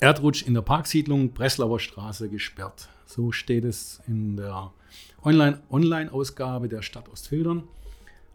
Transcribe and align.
Erdrutsch 0.00 0.42
in 0.42 0.54
der 0.54 0.62
Parksiedlung 0.62 1.32
Breslauer 1.32 1.78
Straße 1.78 2.30
gesperrt. 2.30 2.88
So 3.04 3.32
steht 3.32 3.64
es 3.64 4.00
in 4.06 4.36
der 4.36 4.72
Online-Ausgabe 5.22 6.68
der 6.68 6.80
Stadt 6.80 7.10
Ostfildern. 7.10 7.64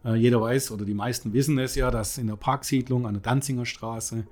Äh, 0.03 0.15
jeder 0.15 0.39
weiß 0.39 0.69
oder 0.71 0.85
die 0.85 0.93
meisten 0.93 1.33
wissen 1.33 1.57
es 1.57 1.73
ja, 1.73 1.89
dass 1.89 2.19
in 2.19 2.27
der 2.27 2.35
Parksiedlung 2.35 3.07
an 3.07 3.15
der 3.15 3.23
Danzinger 3.23 3.65
Straße 3.65 4.27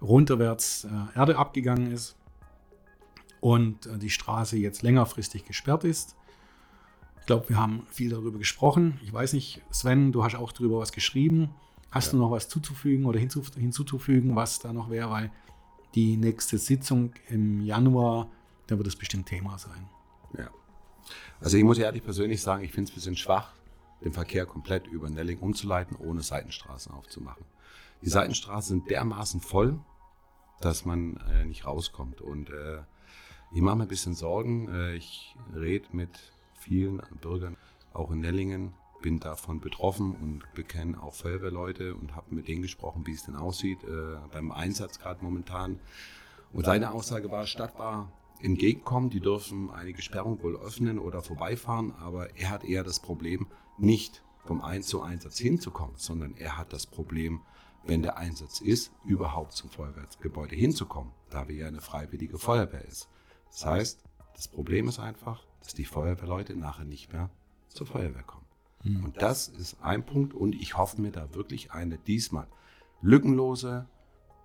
runterwärts 0.00 0.84
äh, 0.84 1.18
Erde 1.18 1.36
abgegangen 1.36 1.90
ist 1.90 2.16
und 3.40 3.86
äh, 3.86 3.98
die 3.98 4.10
Straße 4.10 4.56
jetzt 4.56 4.82
längerfristig 4.82 5.44
gesperrt 5.44 5.82
ist. 5.82 6.14
Ich 7.18 7.26
glaube, 7.26 7.48
wir 7.48 7.56
haben 7.56 7.84
viel 7.90 8.10
darüber 8.10 8.38
gesprochen. 8.38 9.00
Ich 9.02 9.12
weiß 9.12 9.32
nicht, 9.32 9.60
Sven, 9.70 10.12
du 10.12 10.22
hast 10.22 10.36
auch 10.36 10.52
darüber 10.52 10.78
was 10.78 10.92
geschrieben. 10.92 11.50
Hast 11.90 12.06
ja. 12.06 12.12
du 12.12 12.18
noch 12.18 12.30
was 12.30 12.48
zuzufügen 12.48 13.06
oder 13.06 13.18
hinzuzufügen, 13.18 14.36
was 14.36 14.60
da 14.60 14.72
noch 14.72 14.90
wäre? 14.90 15.10
Weil 15.10 15.30
die 15.94 16.16
nächste 16.16 16.58
Sitzung 16.58 17.12
im 17.28 17.60
Januar, 17.60 18.30
da 18.66 18.76
wird 18.76 18.86
es 18.86 18.96
bestimmt 18.96 19.26
Thema 19.26 19.58
sein. 19.58 19.88
Ja. 20.36 20.50
Also 21.40 21.56
ich 21.56 21.64
muss 21.64 21.78
ehrlich 21.78 22.02
persönlich 22.02 22.42
sagen, 22.42 22.64
ich 22.64 22.72
finde 22.72 22.88
es 22.88 22.92
ein 22.92 22.94
bisschen 22.96 23.16
schwach, 23.16 23.52
den 24.04 24.12
Verkehr 24.12 24.46
komplett 24.46 24.86
über 24.86 25.08
Nelling 25.08 25.38
umzuleiten, 25.38 25.96
ohne 25.96 26.22
Seitenstraßen 26.22 26.92
aufzumachen. 26.92 27.44
Die 28.02 28.08
Seitenstraßen 28.08 28.80
sind 28.80 28.90
dermaßen 28.90 29.40
voll, 29.40 29.78
dass 30.60 30.84
man 30.84 31.16
äh, 31.30 31.44
nicht 31.44 31.66
rauskommt. 31.66 32.20
Und 32.20 32.50
äh, 32.50 32.82
ich 33.52 33.60
mache 33.60 33.76
mir 33.76 33.82
ein 33.84 33.88
bisschen 33.88 34.14
Sorgen. 34.14 34.68
Äh, 34.68 34.96
ich 34.96 35.36
rede 35.54 35.86
mit 35.92 36.10
vielen 36.54 37.02
Bürgern, 37.20 37.56
auch 37.92 38.10
in 38.10 38.20
Nellingen, 38.20 38.74
bin 39.04 39.20
davon 39.20 39.60
betroffen 39.60 40.12
und 40.12 40.50
bekenne 40.54 41.00
auch 41.02 41.12
Feuerwehrleute 41.12 41.94
und 41.94 42.16
habe 42.16 42.34
mit 42.34 42.48
denen 42.48 42.62
gesprochen, 42.62 43.06
wie 43.06 43.12
es 43.12 43.26
denn 43.26 43.36
aussieht 43.36 43.84
äh, 43.84 44.16
beim 44.32 44.50
Einsatz 44.50 44.98
gerade 44.98 45.22
momentan. 45.22 45.78
Und 46.54 46.64
seine 46.64 46.90
Aussage 46.90 47.30
war, 47.30 47.46
Stadt 47.46 47.78
war 47.78 48.10
entgegenkommen, 48.40 49.10
die 49.10 49.20
dürfen 49.20 49.70
einige 49.70 50.00
Sperrungen 50.00 50.42
wohl 50.42 50.56
öffnen 50.56 50.98
oder 50.98 51.20
vorbeifahren, 51.20 51.92
aber 52.00 52.34
er 52.38 52.48
hat 52.48 52.64
eher 52.64 52.82
das 52.82 52.98
Problem, 52.98 53.46
nicht 53.76 54.22
vom 54.46 54.62
1 54.62 54.86
zu 54.86 55.02
Einsatz 55.02 55.36
hinzukommen, 55.36 55.96
sondern 55.98 56.34
er 56.38 56.56
hat 56.56 56.72
das 56.72 56.86
Problem, 56.86 57.42
wenn 57.84 58.00
der 58.00 58.16
Einsatz 58.16 58.62
ist, 58.62 58.90
überhaupt 59.04 59.52
zum 59.52 59.68
Feuerwehrgebäude 59.68 60.56
hinzukommen, 60.56 61.12
da 61.28 61.46
wir 61.46 61.56
ja 61.56 61.66
eine 61.66 61.82
freiwillige 61.82 62.38
Feuerwehr 62.38 62.86
ist. 62.86 63.10
Das 63.50 63.66
heißt, 63.66 64.04
das 64.34 64.48
Problem 64.48 64.88
ist 64.88 64.98
einfach, 64.98 65.44
dass 65.60 65.74
die 65.74 65.84
Feuerwehrleute 65.84 66.56
nachher 66.56 66.86
nicht 66.86 67.12
mehr 67.12 67.28
zur 67.68 67.86
Feuerwehr 67.86 68.22
kommen. 68.22 68.43
Mhm. 68.84 69.04
Und 69.04 69.22
das 69.22 69.48
ist 69.48 69.82
ein 69.82 70.06
Punkt 70.06 70.34
und 70.34 70.54
ich 70.54 70.76
hoffe 70.76 71.00
mir 71.00 71.10
da 71.10 71.34
wirklich 71.34 71.72
eine 71.72 71.98
diesmal 71.98 72.46
lückenlose, 73.02 73.88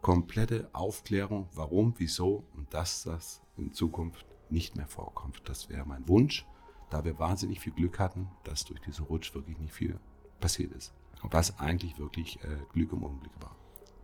komplette 0.02 0.70
Aufklärung, 0.74 1.50
warum, 1.54 1.94
wieso 1.98 2.46
und 2.56 2.74
dass 2.74 3.04
das 3.04 3.42
in 3.58 3.74
Zukunft 3.74 4.26
nicht 4.50 4.76
mehr 4.76 4.88
vorkommt. 4.88 5.42
Das 5.46 5.70
wäre 5.70 5.86
mein 5.86 6.08
Wunsch, 6.08 6.46
da 6.90 7.06
wir 7.06 7.20
wahnsinnig 7.20 7.60
viel 7.60 7.74
Glück 7.74 8.00
hatten, 8.00 8.28
dass 8.44 8.66
durch 8.66 8.80
diesen 8.82 9.06
Rutsch 9.06 9.36
wirklich 9.36 9.60
nicht 9.60 9.74
viel 9.74 10.00
passiert 10.40 10.72
ist. 10.74 10.94
Was 11.22 11.60
eigentlich 11.60 12.00
wirklich 12.00 12.42
äh, 12.44 12.58
Glück 12.74 12.94
im 12.94 13.04
Unglück 13.04 13.34
war. 13.42 13.56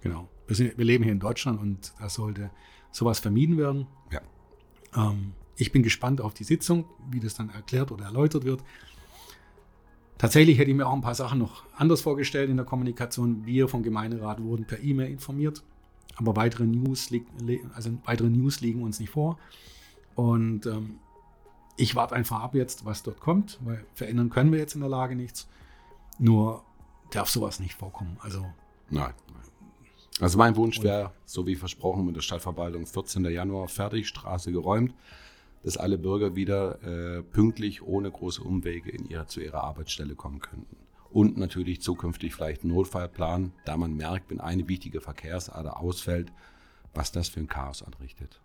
Genau. 0.01 0.27
Wir, 0.47 0.55
sind, 0.55 0.77
wir, 0.77 0.85
leben 0.85 1.03
hier 1.03 1.13
in 1.13 1.19
Deutschland 1.19 1.59
und 1.59 1.93
da 1.97 2.09
sollte 2.09 2.51
sowas 2.91 3.19
vermieden 3.19 3.57
werden. 3.57 3.87
Ja. 4.11 4.21
Ähm, 4.95 5.33
ich 5.55 5.71
bin 5.71 5.81
gespannt 5.81 6.19
auf 6.19 6.33
die 6.33 6.43
Sitzung, 6.43 6.85
wie 7.09 7.21
das 7.21 7.35
dann 7.35 7.49
erklärt 7.49 7.91
oder 7.91 8.05
erläutert 8.05 8.43
wird. 8.43 8.63
Tatsächlich 10.17 10.57
hätte 10.57 10.71
ich 10.71 10.77
mir 10.77 10.87
auch 10.87 10.93
ein 10.93 11.01
paar 11.01 11.15
Sachen 11.15 11.39
noch 11.39 11.63
anders 11.75 12.01
vorgestellt 12.01 12.49
in 12.49 12.57
der 12.57 12.65
Kommunikation. 12.65 13.45
Wir 13.45 13.67
vom 13.67 13.83
Gemeinderat 13.83 14.41
wurden 14.41 14.65
per 14.65 14.81
E-Mail 14.81 15.11
informiert, 15.11 15.61
aber 16.15 16.35
weitere 16.35 16.65
News, 16.65 17.09
also 17.73 17.91
weitere 18.05 18.29
News 18.29 18.61
liegen 18.61 18.81
uns 18.81 18.99
nicht 18.99 19.09
vor. 19.09 19.37
Und 20.15 20.65
ähm, 20.65 20.99
ich 21.75 21.95
warte 21.95 22.15
einfach 22.15 22.41
ab 22.41 22.55
jetzt, 22.55 22.85
was 22.85 23.03
dort 23.03 23.19
kommt, 23.19 23.59
weil 23.65 23.83
verändern 23.93 24.29
können 24.29 24.53
wir 24.53 24.59
jetzt 24.59 24.75
in 24.75 24.81
der 24.81 24.89
Lage 24.89 25.15
nichts. 25.15 25.47
Nur 26.17 26.63
darf 27.11 27.29
sowas 27.29 27.59
nicht 27.59 27.73
vorkommen. 27.73 28.17
Also 28.21 28.45
nein. 28.89 29.13
Also 30.21 30.37
mein 30.37 30.55
Wunsch 30.55 30.81
wäre, 30.81 31.11
so 31.25 31.45
wie 31.45 31.57
versprochen 31.57 32.05
mit 32.05 32.15
der 32.15 32.21
Stadtverwaltung, 32.21 32.85
14. 32.85 33.25
Januar 33.25 33.67
fertig, 33.67 34.07
Straße 34.07 34.53
geräumt 34.53 34.93
dass 35.65 35.77
alle 35.77 35.97
Bürger 35.97 36.35
wieder 36.35 36.81
äh, 36.83 37.23
pünktlich 37.23 37.81
ohne 37.81 38.11
große 38.11 38.43
Umwege 38.43 38.91
in 38.91 39.09
ihre, 39.09 39.25
zu 39.25 39.41
ihrer 39.41 39.63
Arbeitsstelle 39.63 40.13
kommen 40.13 40.39
könnten. 40.39 40.77
Und 41.09 41.37
natürlich 41.37 41.81
zukünftig 41.81 42.35
vielleicht 42.35 42.61
einen 42.61 42.73
Notfallplan, 42.73 43.51
da 43.65 43.75
man 43.75 43.95
merkt, 43.95 44.29
wenn 44.29 44.39
eine 44.39 44.67
wichtige 44.69 45.01
Verkehrsader 45.01 45.79
ausfällt, 45.79 46.31
was 46.93 47.11
das 47.11 47.29
für 47.29 47.39
ein 47.39 47.47
Chaos 47.47 47.81
anrichtet. 47.81 48.39